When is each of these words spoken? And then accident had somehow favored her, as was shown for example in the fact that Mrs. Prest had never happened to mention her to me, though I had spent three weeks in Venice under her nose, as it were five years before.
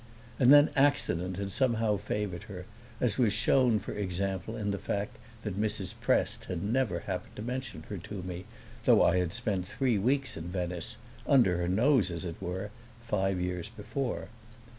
And 0.39 0.51
then 0.51 0.71
accident 0.75 1.37
had 1.37 1.51
somehow 1.51 1.95
favored 1.97 2.41
her, 2.49 2.65
as 2.99 3.19
was 3.19 3.33
shown 3.33 3.77
for 3.77 3.91
example 3.91 4.55
in 4.57 4.71
the 4.71 4.79
fact 4.79 5.15
that 5.43 5.61
Mrs. 5.61 5.93
Prest 6.01 6.45
had 6.45 6.63
never 6.63 7.01
happened 7.01 7.35
to 7.35 7.43
mention 7.43 7.83
her 7.87 7.99
to 7.99 8.23
me, 8.23 8.45
though 8.85 9.03
I 9.03 9.17
had 9.17 9.31
spent 9.31 9.67
three 9.67 9.99
weeks 9.99 10.35
in 10.35 10.45
Venice 10.45 10.97
under 11.27 11.57
her 11.57 11.67
nose, 11.67 12.09
as 12.09 12.25
it 12.25 12.41
were 12.41 12.71
five 13.05 13.39
years 13.39 13.69
before. 13.69 14.29